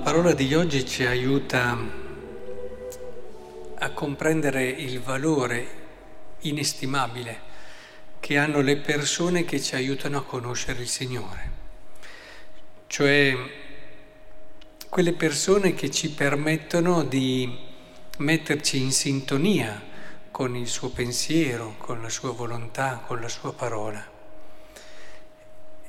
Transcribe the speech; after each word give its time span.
La 0.00 0.06
parola 0.06 0.32
di 0.32 0.54
oggi 0.54 0.86
ci 0.86 1.04
aiuta 1.04 1.76
a 3.74 3.90
comprendere 3.90 4.66
il 4.66 4.98
valore 4.98 5.66
inestimabile 6.40 7.40
che 8.18 8.38
hanno 8.38 8.62
le 8.62 8.78
persone 8.78 9.44
che 9.44 9.60
ci 9.60 9.74
aiutano 9.74 10.16
a 10.16 10.24
conoscere 10.24 10.80
il 10.80 10.88
Signore, 10.88 11.50
cioè 12.86 13.36
quelle 14.88 15.12
persone 15.12 15.74
che 15.74 15.90
ci 15.90 16.10
permettono 16.12 17.04
di 17.04 17.58
metterci 18.16 18.80
in 18.80 18.92
sintonia 18.92 19.82
con 20.30 20.56
il 20.56 20.66
suo 20.66 20.88
pensiero, 20.88 21.74
con 21.76 22.00
la 22.00 22.08
sua 22.08 22.30
volontà, 22.30 23.02
con 23.06 23.20
la 23.20 23.28
sua 23.28 23.52
parola. 23.52 24.09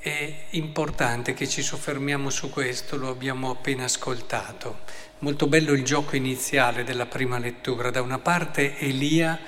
È 0.04 0.46
importante 0.50 1.32
che 1.32 1.46
ci 1.46 1.62
soffermiamo 1.62 2.28
su 2.28 2.50
questo, 2.50 2.96
lo 2.96 3.08
abbiamo 3.08 3.50
appena 3.50 3.84
ascoltato. 3.84 4.80
Molto 5.20 5.46
bello 5.46 5.70
il 5.74 5.84
gioco 5.84 6.16
iniziale 6.16 6.82
della 6.82 7.06
prima 7.06 7.38
lettura. 7.38 7.92
Da 7.92 8.02
una 8.02 8.18
parte 8.18 8.76
Elia 8.80 9.38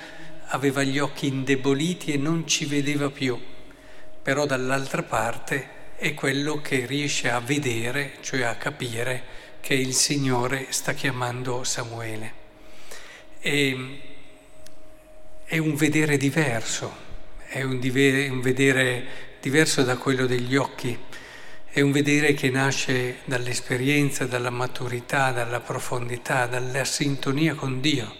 aveva 0.45 0.81
gli 0.83 0.97
occhi 0.97 1.27
indeboliti 1.27 2.13
e 2.13 2.17
non 2.17 2.47
ci 2.47 2.63
vedeva 2.63 3.09
più, 3.09 3.37
però 4.21 4.45
dall'altra 4.45 5.03
parte 5.03 5.97
è 5.97 6.13
quello 6.13 6.61
che 6.61 6.85
riesce 6.85 7.29
a 7.29 7.41
vedere, 7.41 8.13
cioè 8.21 8.43
a 8.43 8.55
capire 8.55 9.23
che 9.59 9.73
il 9.73 9.93
Signore 9.93 10.67
sta 10.69 10.93
chiamando 10.93 11.65
Samuele. 11.65 12.33
E, 13.41 13.99
è 15.43 15.57
un 15.57 15.75
vedere 15.75 16.15
diverso, 16.15 17.04
è 17.55 17.63
un, 17.63 17.79
dive, 17.79 18.27
un 18.27 18.41
vedere 18.41 19.37
diverso 19.39 19.83
da 19.83 19.95
quello 19.95 20.25
degli 20.25 20.57
occhi, 20.57 20.99
è 21.63 21.79
un 21.79 21.93
vedere 21.93 22.33
che 22.33 22.49
nasce 22.49 23.19
dall'esperienza, 23.23 24.25
dalla 24.25 24.49
maturità, 24.49 25.31
dalla 25.31 25.61
profondità, 25.61 26.47
dalla 26.47 26.83
sintonia 26.83 27.55
con 27.55 27.79
Dio. 27.79 28.13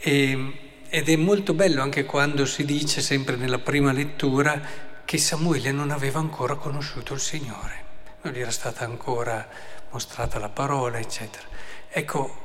E, 0.00 0.52
ed 0.88 1.08
è 1.10 1.16
molto 1.16 1.52
bello 1.52 1.82
anche 1.82 2.06
quando 2.06 2.46
si 2.46 2.64
dice, 2.64 3.02
sempre 3.02 3.36
nella 3.36 3.58
prima 3.58 3.92
lettura, 3.92 4.58
che 5.04 5.18
Samuele 5.18 5.70
non 5.70 5.90
aveva 5.90 6.18
ancora 6.18 6.54
conosciuto 6.54 7.12
il 7.12 7.20
Signore, 7.20 7.84
non 8.22 8.32
gli 8.32 8.40
era 8.40 8.50
stata 8.50 8.86
ancora 8.86 9.46
mostrata 9.90 10.38
la 10.38 10.48
parola, 10.48 10.98
eccetera. 10.98 11.44
Ecco, 11.90 12.42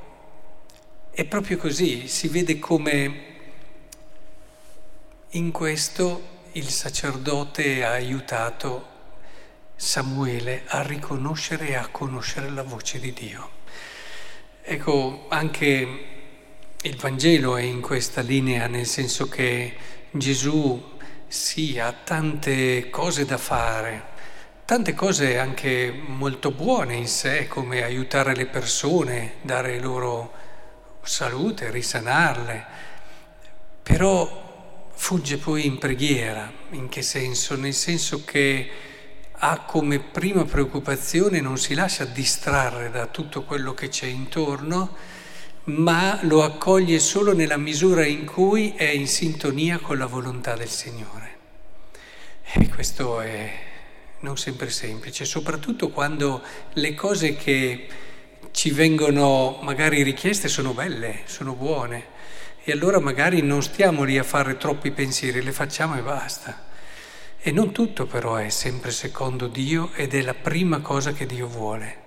è 1.11 1.23
proprio 1.23 1.55
così, 1.55 2.09
si 2.09 2.27
vede 2.27 2.59
come 2.59 3.28
in 5.33 5.51
questo 5.51 6.37
il 6.53 6.67
sacerdote 6.69 7.83
ha 7.83 7.91
aiutato 7.91 8.87
Samuele 9.75 10.63
a 10.65 10.81
riconoscere 10.81 11.67
e 11.67 11.75
a 11.75 11.87
conoscere 11.91 12.49
la 12.49 12.63
voce 12.63 12.99
di 12.99 13.13
Dio. 13.13 13.49
Ecco, 14.61 15.27
anche 15.29 16.05
il 16.81 16.95
Vangelo 16.95 17.57
è 17.57 17.61
in 17.61 17.79
questa 17.79 18.21
linea, 18.21 18.65
nel 18.65 18.87
senso 18.87 19.29
che 19.29 19.75
Gesù 20.09 20.97
sì, 21.27 21.77
ha 21.77 21.91
tante 21.91 22.89
cose 22.89 23.25
da 23.25 23.37
fare, 23.37 24.03
tante 24.65 24.95
cose 24.95 25.37
anche 25.37 25.91
molto 25.91 26.49
buone 26.49 26.95
in 26.95 27.07
sé, 27.07 27.47
come 27.47 27.83
aiutare 27.83 28.35
le 28.35 28.47
persone, 28.47 29.35
dare 29.43 29.79
loro 29.79 30.33
salute, 31.03 31.69
risanarle, 31.69 32.65
però 33.83 34.47
Fugge 35.01 35.37
poi 35.37 35.65
in 35.65 35.79
preghiera, 35.79 36.51
in 36.71 36.87
che 36.87 37.01
senso? 37.01 37.55
Nel 37.55 37.73
senso 37.73 38.25
che 38.25 38.69
ha 39.31 39.61
come 39.61 39.99
prima 39.99 40.43
preoccupazione, 40.43 41.39
non 41.39 41.57
si 41.57 41.73
lascia 41.73 42.03
distrarre 42.03 42.91
da 42.91 43.07
tutto 43.07 43.43
quello 43.43 43.73
che 43.73 43.87
c'è 43.87 44.05
intorno, 44.05 44.95
ma 45.63 46.19
lo 46.23 46.43
accoglie 46.43 46.99
solo 46.99 47.33
nella 47.33 47.57
misura 47.57 48.05
in 48.05 48.25
cui 48.25 48.73
è 48.75 48.89
in 48.89 49.07
sintonia 49.07 49.79
con 49.79 49.97
la 49.97 50.05
volontà 50.05 50.55
del 50.55 50.69
Signore. 50.69 51.37
E 52.51 52.67
questo 52.67 53.21
è 53.21 53.51
non 54.19 54.37
sempre 54.37 54.69
semplice, 54.69 55.25
soprattutto 55.25 55.89
quando 55.89 56.43
le 56.73 56.93
cose 56.93 57.35
che 57.35 57.87
ci 58.51 58.69
vengono 58.69 59.59
magari 59.63 60.03
richieste 60.03 60.49
sono 60.49 60.73
belle, 60.73 61.21
sono 61.25 61.53
buone 61.53 62.17
e 62.63 62.71
allora 62.71 62.99
magari 62.99 63.41
non 63.41 63.61
stiamo 63.61 64.03
lì 64.03 64.17
a 64.17 64.23
fare 64.23 64.57
troppi 64.57 64.91
pensieri, 64.91 65.41
le 65.41 65.51
facciamo 65.51 65.97
e 65.97 66.01
basta. 66.01 66.67
E 67.41 67.51
non 67.51 67.71
tutto 67.71 68.05
però 68.05 68.35
è 68.35 68.49
sempre 68.49 68.91
secondo 68.91 69.47
Dio 69.47 69.91
ed 69.93 70.13
è 70.13 70.21
la 70.21 70.33
prima 70.33 70.79
cosa 70.79 71.13
che 71.13 71.25
Dio 71.25 71.47
vuole. 71.47 71.97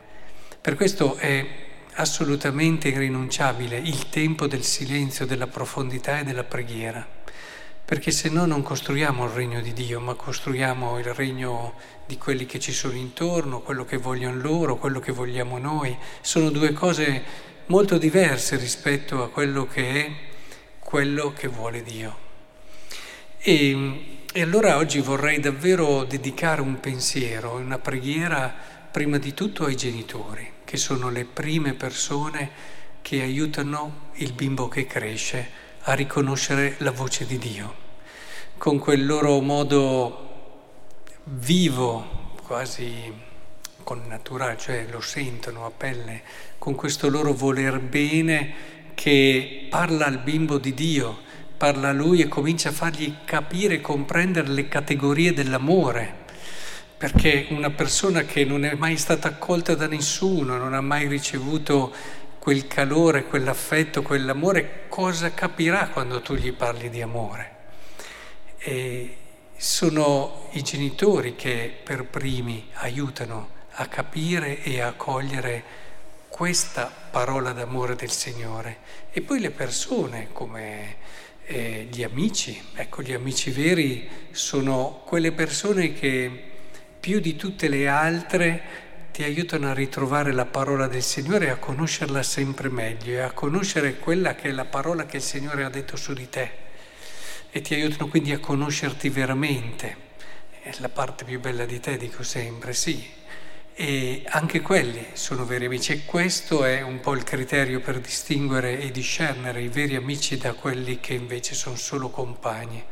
Per 0.61 0.77
questo 0.77 1.17
è 1.17 1.47
assolutamente 1.95 2.89
irrinunciabile 2.89 3.77
il 3.77 4.09
tempo 4.09 4.47
del 4.47 4.63
silenzio, 4.63 5.27
della 5.27 5.47
profondità 5.47 6.21
e 6.21 6.25
della 6.25 6.45
preghiera, 6.45 7.07
perché 7.85 8.11
se 8.11 8.29
no 8.29 8.47
non 8.47 8.63
costruiamo 8.63 9.25
il 9.25 9.31
regno 9.31 9.61
di 9.61 9.73
Dio, 9.73 10.01
ma 10.01 10.15
costruiamo 10.15 10.99
il 10.99 11.13
regno 11.15 11.75
di 12.07 12.17
quelli 12.17 12.47
che 12.47 12.59
ci 12.59 12.73
sono 12.73 12.95
intorno, 12.95 13.61
quello 13.61 13.85
che 13.85 13.97
vogliono 13.97 14.41
loro, 14.41 14.77
quello 14.77 15.01
che 15.01 15.13
vogliamo 15.13 15.59
noi. 15.59 15.97
Sono 16.21 16.51
due 16.51 16.73
cose 16.73 17.23
molto 17.67 17.99
diverse 17.99 18.57
rispetto 18.57 19.23
a 19.23 19.31
quello 19.31 19.67
che 19.67 20.05
è 20.05 20.13
quello 20.93 21.33
che 21.33 21.49
vuole 21.49 21.83
Dio. 21.83 22.15
E, 23.39 24.25
e 24.31 24.43
allora 24.43 24.77
oggi 24.77 25.01
vorrei 25.01 25.41
davvero 25.41 26.05
dedicare 26.05 26.61
un 26.61 26.81
pensiero, 26.81 27.55
una 27.55 27.79
preghiera 27.79 28.55
prima 28.91 29.17
di 29.17 29.33
tutto 29.33 29.65
ai 29.65 29.75
genitori, 29.75 30.47
che 30.67 30.77
sono 30.77 31.09
le 31.09 31.25
prime 31.25 31.73
persone 31.73 32.51
che 33.01 33.23
aiutano 33.23 34.11
il 34.17 34.35
bimbo 34.35 34.69
che 34.69 34.85
cresce 34.87 35.49
a 35.85 35.95
riconoscere 35.95 36.75
la 36.81 36.91
voce 36.91 37.25
di 37.25 37.39
Dio, 37.39 37.75
con 38.59 38.79
quel 38.79 39.07
loro 39.07 39.41
modo 39.41 40.29
vivo, 41.25 42.35
quasi 42.45 43.11
con 43.83 44.03
naturale, 44.09 44.59
cioè 44.59 44.87
lo 44.91 45.01
sentono 45.01 45.65
a 45.65 45.71
pelle, 45.71 46.21
con 46.59 46.75
questo 46.75 47.09
loro 47.09 47.33
voler 47.33 47.81
bene 47.81 48.82
che 48.95 49.67
parla 49.69 50.07
al 50.07 50.19
bimbo 50.19 50.59
di 50.59 50.75
Dio, 50.75 51.21
parla 51.57 51.91
a 51.91 51.93
lui 51.93 52.21
e 52.21 52.29
comincia 52.29 52.71
a 52.71 52.73
fargli 52.73 53.15
capire 53.25 53.75
e 53.75 53.81
comprendere 53.81 54.49
le 54.49 54.69
categorie 54.69 55.33
dell'amore. 55.33 56.21
Perché 56.97 57.47
una 57.51 57.71
persona 57.71 58.23
che 58.23 58.45
non 58.45 58.65
è 58.65 58.75
mai 58.75 58.97
stata 58.97 59.29
accolta 59.29 59.75
da 59.75 59.87
nessuno, 59.87 60.57
non 60.57 60.75
ha 60.75 60.81
mai 60.81 61.09
ricevuto 61.09 61.93
quel 62.39 62.67
calore, 62.67 63.25
quell'affetto, 63.25 64.03
quell'amore, 64.03 64.87
cosa 64.89 65.33
capirà 65.33 65.89
quando 65.89 66.21
tu 66.21 66.35
gli 66.35 66.53
parli 66.53 66.91
di 66.91 67.01
amore? 67.01 67.57
E 68.59 69.17
sono 69.57 70.49
i 70.53 70.63
genitori 70.63 71.37
che 71.37 71.73
per 71.85 72.05
primi 72.05 72.69
aiutano 72.75 73.61
a 73.75 73.87
capire 73.87 74.61
e 74.63 74.81
a 74.81 74.93
cogliere 74.93 75.63
questa 76.33 76.91
parola 77.11 77.53
d'amore 77.53 77.95
del 77.95 78.11
Signore. 78.11 78.79
E 79.13 79.21
poi 79.21 79.39
le 79.39 79.51
persone 79.51 80.29
come 80.33 80.97
eh, 81.45 81.87
gli 81.91 82.03
amici, 82.03 82.59
ecco 82.75 83.03
gli 83.03 83.13
amici 83.13 83.51
veri 83.51 84.09
sono 84.31 85.03
quelle 85.05 85.33
persone 85.33 85.93
che 85.93 86.51
più 86.99 87.21
di 87.21 87.37
tutte 87.37 87.69
le 87.69 87.87
altre 87.87 88.63
ti 89.13 89.23
aiutano 89.23 89.69
a 89.69 89.75
ritrovare 89.75 90.33
la 90.33 90.47
parola 90.47 90.87
del 90.87 91.03
Signore 91.03 91.49
e 91.49 91.51
a 91.51 91.57
conoscerla 91.57 92.23
sempre 92.23 92.71
meglio 92.71 93.13
e 93.13 93.21
a 93.21 93.33
conoscere 93.33 93.99
quella 93.99 94.35
che 94.35 94.49
è 94.49 94.53
la 94.53 94.65
parola 94.65 95.05
che 95.05 95.19
il 95.19 95.23
Signore 95.23 95.65
ha 95.65 95.69
detto 95.69 95.97
su 95.97 96.15
di 96.15 96.31
te 96.31 96.51
e 97.51 97.61
ti 97.61 97.75
aiutano 97.75 98.09
quindi 98.09 98.33
a 98.33 98.39
conoscerti 98.39 99.11
veramente. 99.11 100.11
È 100.63 100.71
la 100.79 100.89
parte 100.89 101.25
più 101.25 101.39
bella 101.41 101.67
di 101.67 101.79
te, 101.79 101.99
dico 101.99 102.23
sempre, 102.23 102.73
sì, 102.73 103.21
e 103.75 104.23
anche 104.27 104.61
quelli 104.61 105.07
sono 105.15 105.47
veri 105.47 105.65
amici 105.65 105.93
e 105.93 106.05
questo 106.05 106.65
è 106.65 106.83
un 106.83 107.01
po' 107.01 107.15
il 107.15 107.25
criterio 107.25 107.81
per 107.81 108.01
distinguere 108.01 108.79
e 108.79 108.91
discernere 108.91 109.63
i 109.63 109.69
veri 109.69 109.97
amici 109.97 110.37
da 110.37 110.53
quelli 110.53 111.01
che 111.01 111.15
invece 111.15 111.55
sono 111.55 111.77
solo 111.77 112.11
compagni. 112.11 112.85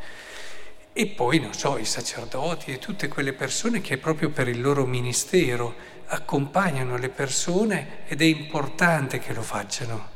E 0.93 1.07
poi, 1.07 1.39
non 1.39 1.53
so, 1.53 1.79
i 1.79 1.85
sacerdoti 1.85 2.73
e 2.73 2.79
tutte 2.79 3.09
quelle 3.09 3.33
persone 3.33 3.81
che 3.81 3.99
proprio 3.99 4.31
per 4.31 4.49
il 4.49 4.61
loro 4.61 4.87
ministero 4.87 5.75
accompagnano 6.07 6.97
le 6.97 7.11
persone 7.11 7.99
ed 8.07 8.21
è 8.23 8.25
importante 8.25 9.19
che 9.19 9.33
lo 9.33 9.43
facciano. 9.43 10.09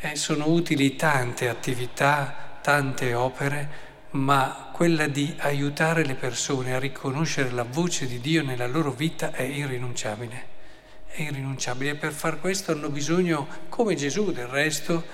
Eh, 0.00 0.14
sono 0.14 0.48
utili 0.48 0.94
tante 0.94 1.48
attività, 1.48 2.58
tante 2.60 3.14
opere, 3.14 3.91
ma 4.12 4.70
quella 4.72 5.06
di 5.06 5.34
aiutare 5.38 6.04
le 6.04 6.14
persone 6.14 6.74
a 6.74 6.78
riconoscere 6.78 7.50
la 7.50 7.64
voce 7.64 8.06
di 8.06 8.20
Dio 8.20 8.42
nella 8.42 8.66
loro 8.66 8.90
vita 8.90 9.32
è 9.32 9.42
irrinunciabile. 9.42 10.50
È 11.06 11.22
irrinunciabile 11.22 11.90
e 11.92 11.94
per 11.96 12.12
far 12.12 12.40
questo 12.40 12.72
hanno 12.72 12.88
bisogno, 12.88 13.46
come 13.68 13.94
Gesù 13.94 14.32
del 14.32 14.46
resto, 14.46 15.04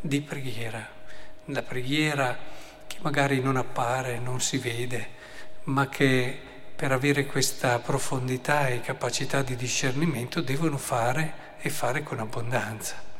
di 0.00 0.20
preghiera. 0.20 0.86
La 1.46 1.62
preghiera 1.62 2.36
che 2.86 2.96
magari 3.00 3.40
non 3.40 3.56
appare, 3.56 4.18
non 4.18 4.40
si 4.40 4.58
vede, 4.58 5.08
ma 5.64 5.88
che 5.88 6.38
per 6.74 6.92
avere 6.92 7.26
questa 7.26 7.78
profondità 7.78 8.68
e 8.68 8.80
capacità 8.80 9.42
di 9.42 9.56
discernimento 9.56 10.40
devono 10.40 10.78
fare 10.78 11.56
e 11.60 11.70
fare 11.70 12.02
con 12.02 12.18
abbondanza. 12.18 13.11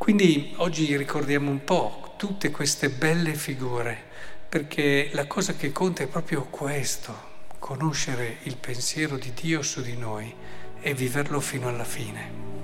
Quindi 0.00 0.54
oggi 0.56 0.96
ricordiamo 0.96 1.50
un 1.50 1.62
po' 1.62 2.14
tutte 2.16 2.50
queste 2.50 2.88
belle 2.88 3.34
figure, 3.34 4.02
perché 4.48 5.10
la 5.12 5.26
cosa 5.26 5.52
che 5.52 5.72
conta 5.72 6.02
è 6.02 6.06
proprio 6.06 6.46
questo, 6.46 7.14
conoscere 7.58 8.38
il 8.44 8.56
pensiero 8.56 9.18
di 9.18 9.30
Dio 9.38 9.60
su 9.60 9.82
di 9.82 9.98
noi 9.98 10.34
e 10.80 10.94
viverlo 10.94 11.38
fino 11.38 11.68
alla 11.68 11.84
fine. 11.84 12.59